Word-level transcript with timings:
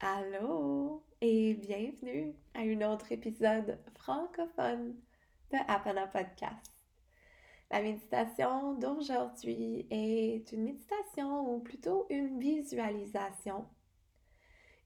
Allô? 0.00 1.02
Et 1.20 1.54
bienvenue 1.54 2.32
à 2.54 2.60
un 2.60 2.82
autre 2.82 3.10
épisode 3.10 3.80
francophone 3.96 4.94
de 5.50 5.56
Apana 5.66 6.06
Podcast. 6.06 6.72
La 7.68 7.82
méditation 7.82 8.74
d'aujourd'hui 8.74 9.88
est 9.90 10.52
une 10.52 10.62
méditation 10.62 11.52
ou 11.52 11.58
plutôt 11.58 12.06
une 12.10 12.38
visualisation. 12.38 13.66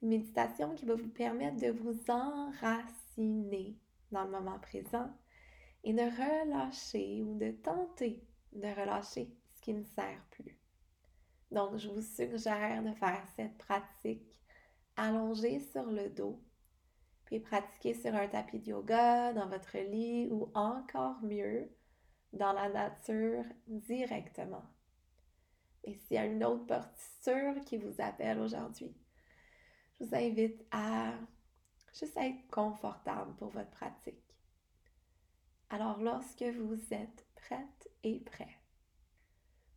Une 0.00 0.08
méditation 0.08 0.75
qui 0.75 0.86
va 0.86 0.95
vous 0.95 1.11
permettre 1.11 1.58
de 1.58 1.72
vous 1.72 2.10
enraciner 2.10 3.76
dans 4.12 4.24
le 4.24 4.30
moment 4.30 4.60
présent 4.60 5.10
et 5.84 5.92
de 5.92 6.00
relâcher 6.00 7.22
ou 7.22 7.36
de 7.38 7.50
tenter 7.50 8.24
de 8.54 8.66
relâcher 8.66 9.29
ce 9.56 9.60
qui 9.60 9.74
ne 9.74 9.84
sert 9.84 10.24
plus. 10.30 10.58
Donc, 11.50 11.76
je 11.76 11.90
vous 11.90 12.00
suggère 12.00 12.82
de 12.82 12.94
faire 12.94 13.26
cette 13.36 13.58
pratique 13.58 14.41
allongé 14.96 15.61
sur 15.61 15.84
le 15.84 16.11
dos, 16.11 16.42
puis 17.24 17.41
pratiquer 17.41 17.95
sur 17.95 18.14
un 18.14 18.28
tapis 18.28 18.59
de 18.59 18.70
yoga, 18.70 19.32
dans 19.32 19.48
votre 19.48 19.78
lit 19.78 20.28
ou 20.30 20.51
encore 20.55 21.20
mieux, 21.23 21.70
dans 22.32 22.52
la 22.52 22.68
nature 22.68 23.45
directement. 23.66 24.65
Et 25.84 25.95
s'il 25.95 26.16
y 26.16 26.18
a 26.18 26.27
une 26.27 26.45
autre 26.45 26.66
posture 26.66 27.65
qui 27.65 27.77
vous 27.77 27.95
appelle 27.98 28.38
aujourd'hui, 28.38 28.95
je 29.98 30.05
vous 30.05 30.15
invite 30.15 30.65
à 30.70 31.15
juste 31.93 32.16
être 32.16 32.46
confortable 32.51 33.34
pour 33.37 33.48
votre 33.48 33.70
pratique. 33.70 34.23
Alors 35.70 35.98
lorsque 35.98 36.43
vous 36.43 36.80
êtes 36.93 37.27
prête 37.34 37.90
et 38.02 38.20
prêt, 38.20 38.59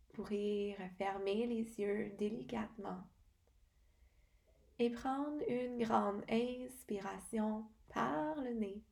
vous 0.08 0.24
pourrez 0.24 0.76
refermer 0.80 1.48
les 1.48 1.80
yeux 1.80 2.16
délicatement 2.18 3.04
et 4.80 4.90
prendre 4.90 5.42
une 5.48 5.84
grande 5.84 6.24
inspiration 6.30 7.66
par 7.94 8.36
le 8.42 8.54
nez. 8.54 8.84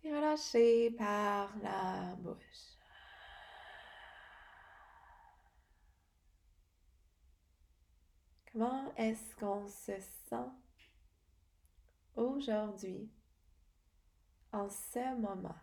Puis 0.00 0.14
relâcher 0.14 0.90
par 0.92 1.56
la 1.58 2.14
bouche. 2.16 2.72
Comment 8.52 8.94
est-ce 8.96 9.34
qu'on 9.36 9.66
se 9.66 9.98
sent 10.28 10.50
aujourd'hui, 12.14 13.10
en 14.52 14.68
ce 14.68 15.16
moment? 15.16 15.56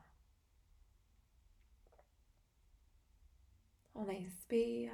On 3.94 4.09
inspire. 4.09 4.92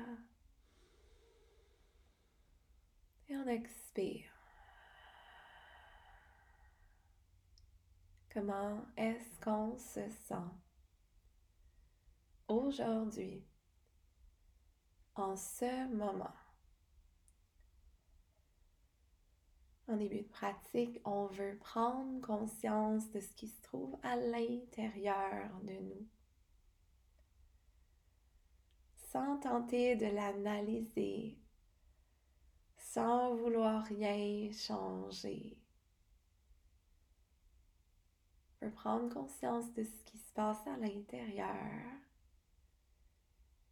Et 3.28 3.36
on 3.36 3.48
expire. 3.48 4.32
Comment 8.32 8.86
est-ce 8.98 9.40
qu'on 9.40 9.78
se 9.78 10.08
sent? 10.28 10.36
Aujourd'hui, 12.48 13.44
en 15.16 15.36
ce 15.36 15.88
moment? 15.88 16.36
En 19.88 19.98
début 19.98 20.22
de 20.22 20.28
pratique, 20.28 21.00
on 21.06 21.28
veut 21.28 21.58
prendre 21.60 22.20
conscience 22.22 23.10
de 23.12 23.20
ce 23.20 23.34
qui 23.34 23.48
se 23.48 23.62
trouve 23.62 23.98
à 24.04 24.16
l'intérieur 24.16 25.50
de 25.62 25.74
nous, 25.74 26.08
sans 29.12 29.38
tenter 29.38 29.96
de 29.96 30.08
l'analyser 30.08 31.40
sans 32.96 33.36
vouloir 33.36 33.84
rien 33.84 34.50
changer. 34.54 35.58
On 38.62 38.66
peut 38.66 38.72
prendre 38.72 39.14
conscience 39.14 39.74
de 39.74 39.84
ce 39.84 40.04
qui 40.06 40.18
se 40.18 40.32
passe 40.32 40.66
à 40.66 40.78
l'intérieur 40.78 41.92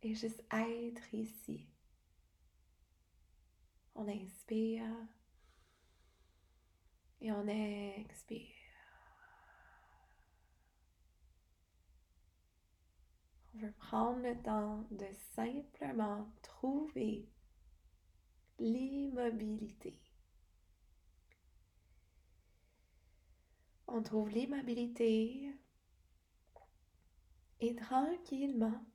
et 0.02 0.14
juste 0.14 0.44
être 0.52 1.14
ici. 1.14 1.66
On 3.96 4.10
inspire 4.10 4.92
et 7.22 7.32
on 7.32 7.48
expire. 7.48 8.42
On 13.56 13.60
veut 13.60 13.74
prendre 13.78 14.22
le 14.22 14.38
temps 14.42 14.86
de 14.92 15.08
simplement 15.34 16.28
trouver 16.42 17.33
l'immobilité. 18.64 20.00
On 23.88 24.02
trouve 24.02 24.30
l'immobilité 24.30 25.54
et 27.60 27.76
tranquillement, 27.76 28.86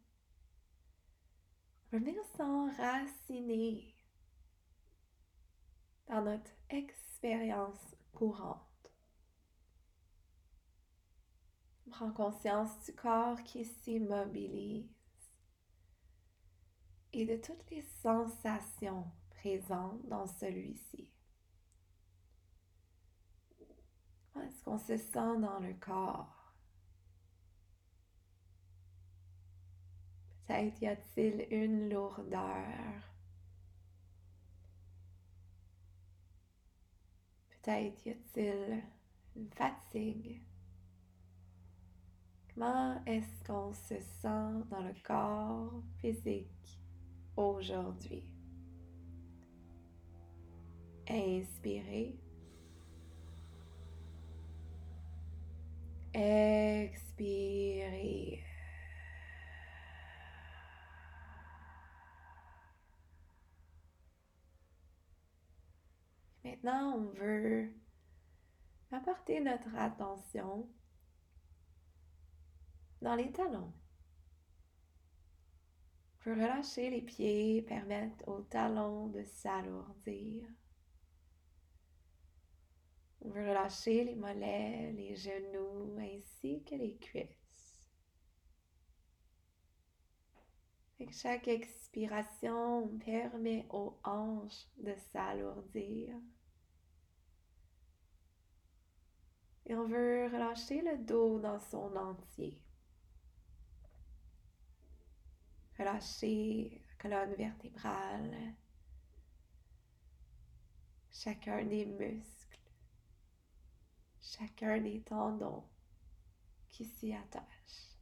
venir 1.92 2.14
s'enraciner 2.36 3.94
dans 6.06 6.22
notre 6.22 6.50
expérience 6.70 7.94
courante. 8.12 8.90
On 11.86 11.90
prend 11.90 12.10
conscience 12.12 12.84
du 12.86 12.94
corps 12.94 13.42
qui 13.44 13.66
s'immobilise 13.66 14.88
et 17.12 17.26
de 17.26 17.36
toutes 17.36 17.70
les 17.70 17.82
sensations 18.02 19.04
présent 19.38 19.98
dans 20.04 20.26
celui-ci. 20.26 21.08
Est-ce 24.36 24.62
qu'on 24.62 24.78
se 24.78 24.96
sent 24.96 25.38
dans 25.40 25.60
le 25.60 25.74
corps? 25.74 26.54
Peut-être 30.46 30.80
y 30.80 30.86
a-t-il 30.86 31.46
une 31.50 31.90
lourdeur. 31.90 33.02
Peut-être 37.50 38.06
y 38.06 38.10
a-t-il 38.10 38.82
une 39.36 39.50
fatigue. 39.50 40.42
Comment 42.54 43.04
est-ce 43.04 43.44
qu'on 43.44 43.72
se 43.72 44.00
sent 44.00 44.64
dans 44.70 44.82
le 44.82 44.94
corps 45.04 45.82
physique 46.00 46.80
aujourd'hui? 47.36 48.37
Inspirez. 51.10 52.18
Expirez. 56.12 56.98
Maintenant, 66.44 66.96
on 66.96 67.04
veut 67.14 67.72
apporter 68.92 69.40
notre 69.40 69.74
attention 69.76 70.68
dans 73.00 73.14
les 73.14 73.32
talons. 73.32 73.72
On 76.20 76.30
veut 76.30 76.34
relâcher 76.34 76.90
les 76.90 77.00
pieds, 77.00 77.62
permettre 77.62 78.28
aux 78.28 78.42
talons 78.42 79.08
de 79.08 79.22
s'alourdir. 79.24 80.46
On 83.20 83.30
veut 83.30 83.48
relâcher 83.48 84.04
les 84.04 84.14
mollets, 84.14 84.92
les 84.92 85.16
genoux 85.16 85.98
ainsi 85.98 86.62
que 86.64 86.76
les 86.76 86.96
cuisses. 86.96 87.38
Chaque 91.10 91.48
expiration, 91.48 92.84
on 92.84 92.98
permet 92.98 93.66
aux 93.70 93.98
hanches 94.04 94.66
de 94.76 94.94
s'alourdir. 95.10 96.16
Et 99.66 99.74
on 99.74 99.86
veut 99.86 100.26
relâcher 100.26 100.82
le 100.82 100.98
dos 100.98 101.38
dans 101.38 101.60
son 101.60 101.94
entier. 101.96 102.60
Relâcher 105.78 106.82
la 106.88 107.02
colonne 107.02 107.34
vertébrale, 107.34 108.54
chacun 111.10 111.64
des 111.64 111.86
muscles 111.86 112.37
chacun 114.28 114.80
des 114.80 115.00
tendons 115.00 115.64
qui 116.68 116.84
s'y 116.84 117.14
attachent. 117.14 117.96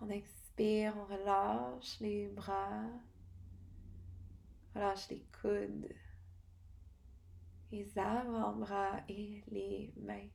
On 0.00 0.10
expire, 0.10 0.94
on 0.96 1.04
relâche 1.04 2.00
les 2.00 2.28
bras, 2.28 2.90
relâche 4.74 5.08
les 5.08 5.24
coudes, 5.40 5.94
les 7.70 7.98
avant-bras 7.98 9.00
et 9.08 9.42
les 9.50 9.92
mains. 9.96 10.28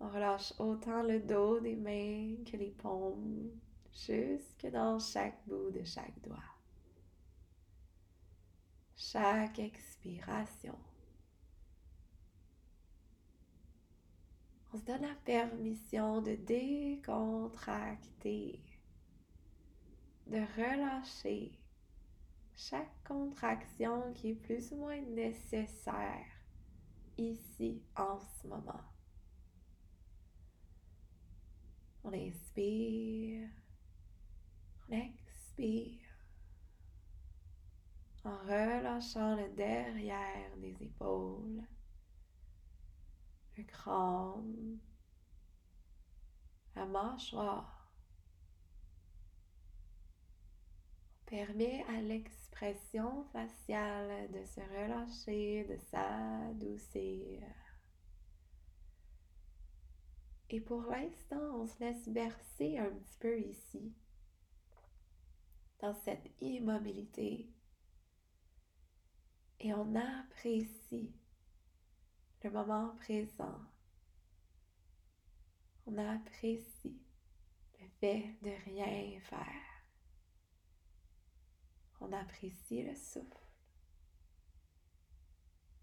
On 0.00 0.08
relâche 0.08 0.52
autant 0.58 1.02
le 1.02 1.20
dos 1.20 1.60
des 1.60 1.76
mains 1.76 2.44
que 2.44 2.56
les 2.56 2.70
paumes, 2.70 3.50
jusque 3.92 4.66
dans 4.72 4.98
chaque 4.98 5.46
bout 5.46 5.70
de 5.70 5.84
chaque 5.84 6.18
doigt. 6.22 6.57
Chaque 9.00 9.60
expiration. 9.60 10.76
On 14.72 14.78
se 14.78 14.84
donne 14.84 15.02
la 15.02 15.14
permission 15.24 16.20
de 16.20 16.34
décontracter, 16.34 18.60
de 20.26 20.40
relâcher 20.56 21.52
chaque 22.56 23.04
contraction 23.04 24.12
qui 24.14 24.30
est 24.30 24.34
plus 24.34 24.72
ou 24.72 24.78
moins 24.78 25.00
nécessaire 25.00 26.26
ici 27.16 27.80
en 27.94 28.18
ce 28.18 28.48
moment. 28.48 28.82
On 32.02 32.12
inspire, 32.12 33.48
on 34.88 34.92
expire, 34.92 36.07
en 38.28 38.36
relâchant 38.44 39.36
le 39.36 39.48
derrière 39.54 40.54
des 40.58 40.76
épaules, 40.82 41.62
le 43.56 43.64
crâne, 43.64 44.78
la 46.76 46.84
mâchoire. 46.84 47.90
On 51.22 51.30
permet 51.30 51.84
à 51.88 52.02
l'expression 52.02 53.24
faciale 53.32 54.30
de 54.30 54.44
se 54.44 54.60
relâcher, 54.60 55.64
de 55.64 55.78
s'adoucir. 55.90 57.42
Et 60.50 60.60
pour 60.60 60.82
l'instant, 60.82 61.60
on 61.60 61.66
se 61.66 61.78
laisse 61.80 62.08
bercer 62.08 62.78
un 62.78 62.90
petit 62.90 63.18
peu 63.20 63.40
ici, 63.40 63.94
dans 65.80 65.94
cette 65.94 66.30
immobilité. 66.40 67.48
Et 69.60 69.74
on 69.74 69.94
apprécie 69.96 71.12
le 72.44 72.50
moment 72.50 72.94
présent. 72.96 73.60
On 75.86 75.98
apprécie 75.98 77.00
le 77.80 77.88
fait 78.00 78.36
de 78.42 78.50
rien 78.64 79.20
faire. 79.20 79.68
On 82.00 82.12
apprécie 82.12 82.82
le 82.82 82.94
souffle. 82.94 83.48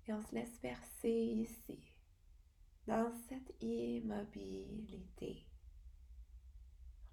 Et 0.08 0.14
on 0.14 0.22
se 0.22 0.34
laisse 0.36 0.62
bercer 0.62 1.10
ici 1.10 1.80
dans 2.88 3.12
cette 3.28 3.56
immobilité. 3.62 5.46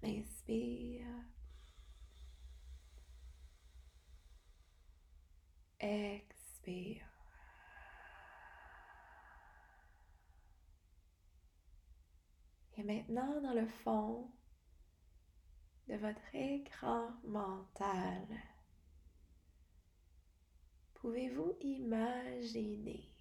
On 0.03 0.07
inspire. 0.07 1.07
Expire. 5.79 7.05
Et 12.77 12.83
maintenant, 13.07 13.41
dans 13.41 13.53
le 13.53 13.65
fond 13.65 14.31
de 15.87 15.95
votre 15.95 16.33
écran 16.33 17.09
mental, 17.23 18.25
pouvez-vous 20.95 21.53
imaginer 21.61 23.11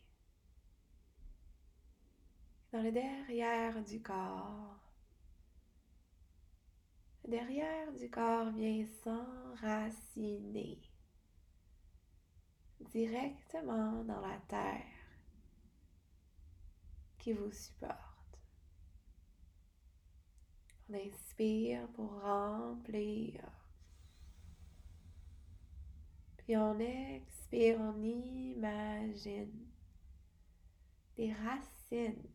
dans 2.72 2.82
le 2.82 2.92
derrière 2.92 3.82
du 3.82 4.00
corps? 4.00 4.78
Le 7.24 7.30
derrière 7.30 7.92
du 7.92 8.08
corps 8.10 8.50
vient 8.50 8.86
s'enraciner 9.02 10.80
directement 12.80 14.04
dans 14.04 14.20
la 14.20 14.38
terre 14.48 14.84
qui 17.18 17.32
vous 17.32 17.52
supporte. 17.52 18.11
On 20.92 20.94
inspire 20.94 21.88
pour 21.94 22.20
remplir. 22.20 23.40
Puis 26.36 26.56
on 26.56 26.78
expire, 26.78 27.80
on 27.80 28.02
imagine 28.02 29.70
des 31.16 31.32
racines 31.32 32.28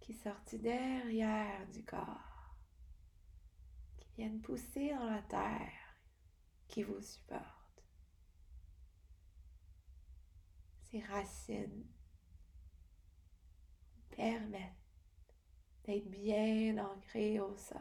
qui 0.00 0.12
derrière 0.58 1.66
du 1.70 1.84
corps, 1.84 2.56
qui 3.98 4.08
viennent 4.16 4.42
pousser 4.42 4.90
dans 4.90 5.10
la 5.10 5.22
terre, 5.22 5.72
qui 6.68 6.82
vous 6.82 7.00
supporte. 7.00 7.84
Ces 10.82 11.00
racines 11.00 11.86
permettent 14.10 14.79
d'être 15.84 16.10
bien 16.10 16.78
ancré 16.78 17.40
au 17.40 17.56
sol, 17.56 17.80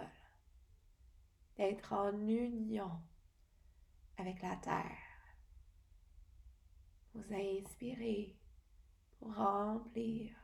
d'être 1.57 1.93
en 1.93 2.17
union 2.27 2.91
avec 4.17 4.41
la 4.41 4.55
terre. 4.57 4.97
Vous 7.13 7.33
inspirez 7.33 8.35
pour 9.19 9.35
remplir 9.35 10.39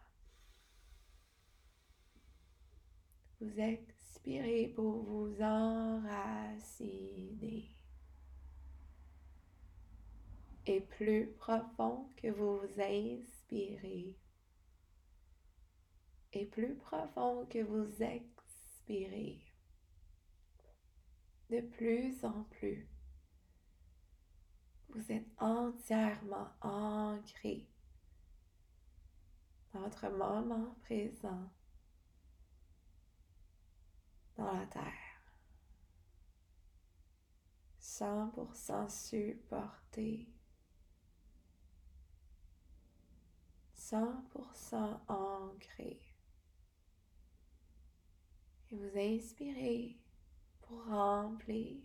Vous 3.41 3.59
expirez 3.59 4.69
pour 4.69 5.03
vous 5.03 5.41
enraciner. 5.41 6.15
Et 10.65 10.81
plus 10.81 11.27
profond 11.37 12.09
que 12.15 12.29
vous 12.29 12.61
inspirez, 12.79 14.17
et 16.35 16.45
plus 16.45 16.75
profond 16.75 17.45
que 17.45 17.63
vous 17.63 18.03
expirez, 18.03 19.41
de 21.49 21.61
plus 21.61 22.23
en 22.25 22.43
plus, 22.43 22.87
vous 24.89 25.11
êtes 25.11 25.27
entièrement 25.37 26.49
ancré 26.61 27.67
dans 29.73 29.81
votre 29.81 30.09
moment 30.09 30.75
présent 30.83 31.49
dans 34.35 34.51
la 34.51 34.65
terre. 34.67 34.93
100% 37.79 38.89
supporté. 38.89 40.27
100% 43.77 44.99
ancré. 45.07 46.14
Vous 48.75 48.99
inspirez 48.99 49.97
pour 50.61 50.85
remplir. 50.85 51.81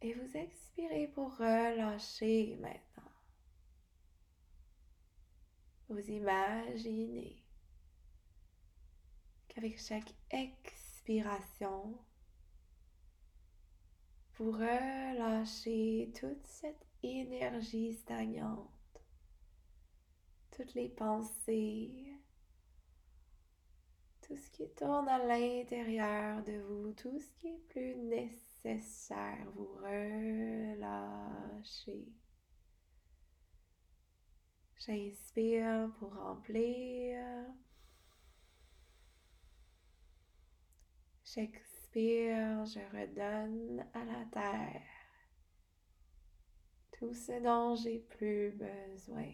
Et 0.00 0.14
vous 0.14 0.36
expirez 0.36 1.08
pour 1.08 1.36
relâcher 1.36 2.56
maintenant. 2.60 3.10
Vous 5.88 6.10
imaginez 6.10 7.42
avec 9.58 9.76
chaque 9.76 10.14
expiration, 10.30 11.98
vous 14.36 14.52
relâchez 14.52 16.12
toute 16.14 16.46
cette 16.46 16.86
énergie 17.02 17.92
stagnante, 17.92 18.70
toutes 20.52 20.74
les 20.74 20.88
pensées, 20.88 22.14
tout 24.28 24.36
ce 24.36 24.50
qui 24.50 24.68
tourne 24.74 25.08
à 25.08 25.24
l'intérieur 25.24 26.44
de 26.44 26.58
vous, 26.60 26.92
tout 26.92 27.18
ce 27.18 27.32
qui 27.40 27.48
est 27.48 27.66
plus 27.68 27.96
nécessaire, 27.96 29.50
vous 29.54 29.72
relâchez. 29.76 30.92
J'inspire 34.76 35.90
pour 35.98 36.14
remplir. 36.14 37.24
J'expire, 41.24 42.66
je 42.66 42.80
redonne 42.96 43.86
à 43.94 44.04
la 44.04 44.26
terre 44.30 44.82
tout 46.98 47.14
ce 47.14 47.42
dont 47.42 47.76
j'ai 47.76 48.00
plus 48.00 48.50
besoin. 48.50 49.32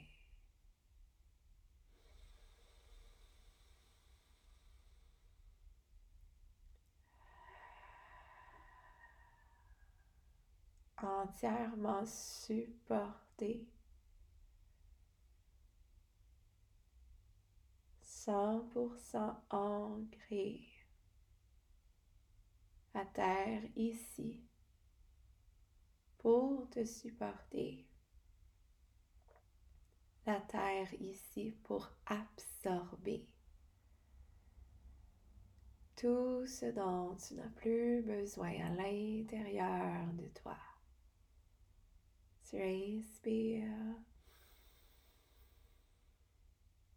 Entièrement 11.24 12.04
supporté, 12.06 13.66
100% 18.02 19.34
ancré 19.50 20.60
la 22.94 23.04
terre 23.06 23.62
ici 23.76 24.40
pour 26.18 26.68
te 26.70 26.84
supporter. 26.84 27.86
La 30.26 30.40
terre 30.40 30.94
ici 31.00 31.54
pour 31.64 31.90
absorber 32.06 33.26
tout 35.96 36.46
ce 36.46 36.66
dont 36.66 37.14
tu 37.16 37.34
n'as 37.34 37.48
plus 37.56 38.02
besoin 38.02 38.54
à 38.64 38.70
l'intérieur 38.70 40.06
de 40.14 40.28
toi. 40.28 40.56
Tu 42.44 42.60
inspires, 42.60 43.96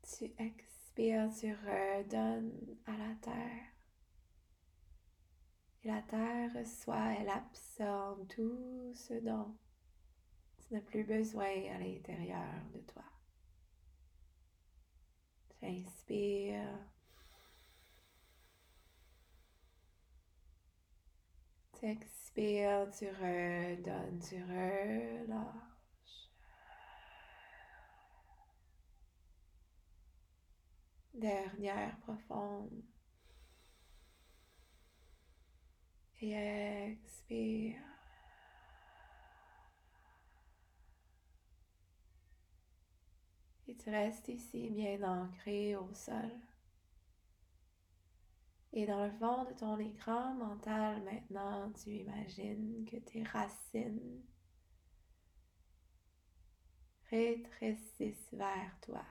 tu 0.04 0.25
expires, 0.38 1.30
tu 1.39 1.54
redonnes 1.54 2.77
à 2.86 2.98
la 2.98 3.16
terre. 3.22 3.68
Et 5.84 5.88
la 5.88 6.01
terre 6.01 6.54
reçoit, 6.54 7.13
elle 7.13 7.30
absorbe 7.30 8.27
tout 8.27 8.92
ce 8.94 9.13
dont 9.13 9.56
tu 10.60 10.74
n'as 10.74 10.82
plus 10.82 11.06
besoin 11.06 11.46
à 11.46 11.77
l'intérieur 11.80 12.66
de 12.74 12.80
toi. 12.80 13.06
Tu 15.60 15.66
inspires. 15.66 16.97
Tu 21.79 21.86
expires, 21.86 22.89
tu 22.89 23.05
redonnes, 23.07 24.19
tu 24.19 24.36
relâches. 24.43 25.38
Dernière 31.13 31.96
profonde. 32.00 32.84
Et 36.19 36.34
expire. 36.93 37.79
Et 43.67 43.75
tu 43.75 43.89
restes 43.91 44.29
ici 44.29 44.72
bien 44.72 45.03
ancré 45.03 45.75
au 45.75 45.93
sol. 45.93 46.31
Et 48.77 48.86
dans 48.86 49.03
le 49.03 49.12
fond 49.13 49.43
de 49.46 49.53
ton 49.53 49.79
écran 49.79 50.36
mental, 50.36 51.01
maintenant, 51.01 51.72
tu 51.72 51.89
imagines 51.96 52.86
que 52.86 52.98
tes 52.98 53.24
racines 53.24 54.24
rétrécissent 57.10 58.31
vers 58.34 58.79
toi. 58.81 59.03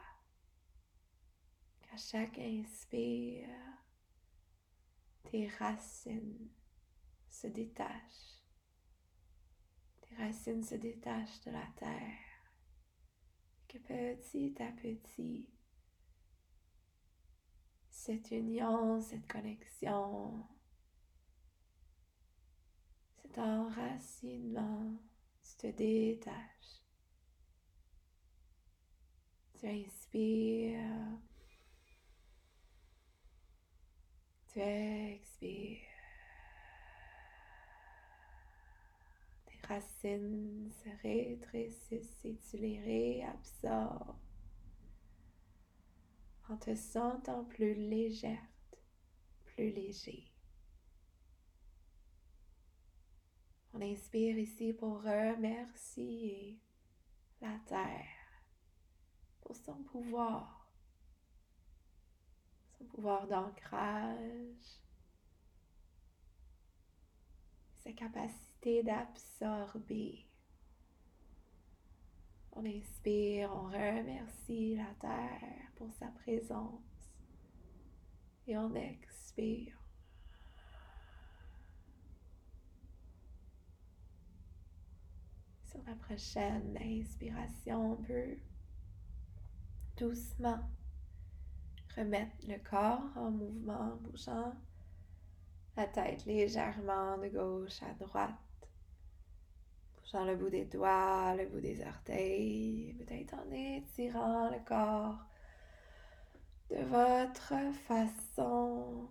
Qu'à 1.82 1.96
chaque 1.96 2.38
inspire, 2.38 3.48
tes 5.24 5.48
racines 5.58 6.48
se 7.28 7.48
détachent. 7.48 8.44
Tes 10.00 10.14
racines 10.14 10.62
se 10.62 10.76
détachent 10.76 11.40
de 11.40 11.50
la 11.50 11.66
terre. 11.74 12.54
Que 13.66 13.78
petit 13.78 14.54
à 14.62 14.70
petit, 14.70 15.55
cette 17.96 18.30
union, 18.30 19.00
cette 19.00 19.26
connexion, 19.26 20.46
cet 23.16 23.38
enracinement, 23.38 24.92
tu 25.42 25.56
te 25.56 25.66
détaches. 25.76 26.84
Tu 29.58 29.66
inspires, 29.66 31.18
tu 34.52 34.60
expires. 34.60 35.78
Tes 39.46 39.66
racines 39.66 40.70
se 40.70 40.90
rétrécissent 41.02 42.24
et 42.24 42.38
tu 42.38 42.58
les 42.58 42.78
réabsorbes 42.78 44.25
en 46.48 46.56
te 46.56 46.74
sentant 46.74 47.44
plus 47.44 47.74
légère, 47.74 48.42
plus 49.44 49.70
léger. 49.72 50.32
On 53.72 53.82
inspire 53.82 54.38
ici 54.38 54.72
pour 54.72 55.02
remercier 55.02 56.58
la 57.40 57.58
terre 57.66 58.16
pour 59.46 59.54
son 59.54 59.76
pouvoir, 59.84 60.68
son 62.78 62.84
pouvoir 62.86 63.28
d'ancrage, 63.28 64.80
sa 67.76 67.92
capacité 67.92 68.82
d'absorber 68.82 70.26
on 72.56 72.64
inspire, 72.64 73.50
on 73.52 73.66
remercie 73.66 74.76
la 74.76 74.94
terre 75.00 75.70
pour 75.76 75.92
sa 75.92 76.06
présence. 76.06 76.80
Et 78.46 78.56
on 78.56 78.74
expire. 78.74 79.76
Sur 85.70 85.80
la 85.86 85.94
prochaine 85.96 86.78
inspiration, 86.80 87.92
on 87.92 87.96
peut 87.96 88.38
doucement 89.98 90.60
remettre 91.96 92.36
le 92.48 92.58
corps 92.58 93.10
en 93.16 93.30
mouvement, 93.30 93.96
bougeant 93.96 94.54
la 95.76 95.86
tête 95.86 96.24
légèrement 96.24 97.18
de 97.18 97.28
gauche 97.28 97.82
à 97.82 97.92
droite 97.94 98.45
Genre 100.12 100.24
le 100.24 100.36
bout 100.36 100.50
des 100.50 100.64
doigts, 100.66 101.34
le 101.34 101.46
bout 101.46 101.60
des 101.60 101.84
orteils, 101.84 102.94
peut-être 102.98 103.34
en 103.34 103.52
étirant 103.52 104.48
le 104.50 104.58
corps 104.64 105.18
de 106.70 106.76
votre 106.84 107.54
façon. 107.88 109.08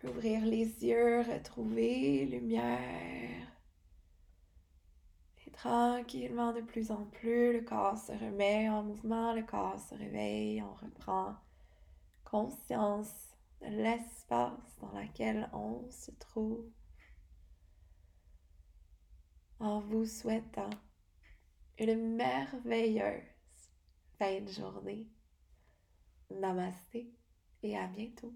Vous 0.00 0.12
pouvez 0.12 0.12
ouvrir 0.12 0.46
les 0.46 0.84
yeux, 0.84 1.22
retrouver 1.22 2.24
lumière. 2.26 3.48
Et 5.44 5.50
tranquillement, 5.50 6.52
de 6.52 6.60
plus 6.60 6.92
en 6.92 7.06
plus, 7.06 7.52
le 7.52 7.62
corps 7.62 7.98
se 7.98 8.12
remet 8.12 8.68
en 8.68 8.84
mouvement, 8.84 9.32
le 9.32 9.42
corps 9.42 9.80
se 9.80 9.96
réveille, 9.96 10.62
on 10.62 10.74
reprend 10.74 11.34
conscience 12.22 13.34
de 13.60 13.66
l'espace 13.66 14.78
dans 14.80 15.00
lequel 15.00 15.50
on 15.52 15.90
se 15.90 16.12
trouve 16.12 16.64
en 19.60 19.80
vous 19.80 20.06
souhaitant 20.06 20.70
une 21.78 22.16
merveilleuse 22.16 23.22
fin 24.18 24.40
de 24.40 24.50
journée. 24.50 25.06
Namasté 26.30 27.10
et 27.62 27.76
à 27.76 27.86
bientôt. 27.86 28.34